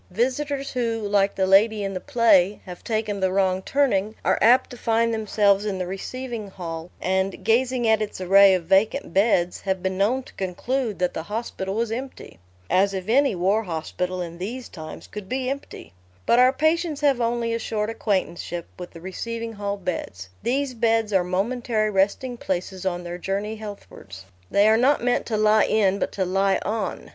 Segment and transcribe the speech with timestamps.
[0.09, 4.71] Visitors who, like the lady in the play, have taken the wrong turning, are apt
[4.71, 9.61] to find themselves in the receiving hall, and, gazing at its array of vacant beds,
[9.61, 12.39] have been known to conclude that the hospital was empty.
[12.67, 15.93] (As if any war hospital, in these times, could be empty!)
[16.25, 21.13] But our patients have only a short acquaintanceship with the receiving hall beds: these beds
[21.13, 25.99] are momentary resting places on their journey healthwards: they are not meant to lie in
[25.99, 27.09] but to lie on.